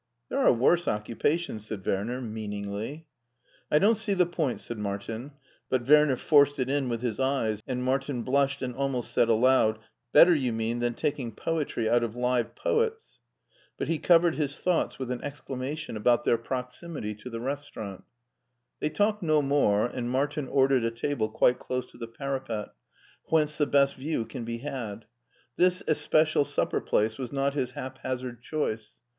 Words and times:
"There 0.29 0.39
are 0.39 0.51
worse 0.51 0.87
occupations," 0.87 1.67
said 1.67 1.85
Werner, 1.85 2.21
meaningly." 2.21 3.05
I 3.71 3.77
don't 3.77 3.97
see 3.99 4.15
the 4.15 4.25
point," 4.25 4.59
said 4.59 4.79
Martin, 4.79 5.33
but 5.69 5.87
Werner 5.87 6.15
forced 6.15 6.57
it 6.57 6.71
in 6.71 6.89
with 6.89 7.03
his 7.03 7.19
eyes, 7.19 7.61
and 7.67 7.83
Martin 7.83 8.23
blushed 8.23 8.63
and 8.63 8.73
almost 8.73 9.13
said 9.13 9.29
aloud, 9.29 9.77
"Better, 10.11 10.33
you 10.33 10.53
mean, 10.53 10.79
than 10.79 10.95
taking 10.95 11.31
poetry 11.35 11.87
out 11.87 12.03
of 12.03 12.15
live 12.15 12.55
poets," 12.55 13.19
but 13.77 13.87
he 13.87 13.99
covered 13.99 14.33
his 14.37 14.57
thoughts 14.57 14.97
with 14.97 15.11
an 15.11 15.23
exclamation 15.23 15.95
about 15.95 16.23
their 16.23 16.35
proximity 16.39 17.13
to 17.13 17.29
the 17.29 17.37
HEIDELBERG 17.37 17.43
25 17.43 17.45
restaurant 17.45 18.03
They 18.79 18.89
talked 18.89 19.21
no 19.21 19.43
more, 19.43 19.85
and 19.85 20.09
Martin 20.09 20.47
ordered 20.47 20.83
a 20.83 20.89
table 20.89 21.29
quite 21.29 21.59
close 21.59 21.85
to 21.91 21.99
the 21.99 22.07
parapet, 22.07 22.69
whence 23.25 23.59
the 23.59 23.67
best 23.67 23.93
view 23.93 24.25
can 24.25 24.45
be 24.45 24.57
had. 24.57 25.05
This 25.57 25.83
especial 25.87 26.43
supper 26.43 26.81
place 26.81 27.19
was 27.19 27.31
not 27.31 27.53
his 27.53 27.69
haphazard 27.77 28.41
choice. 28.41 28.95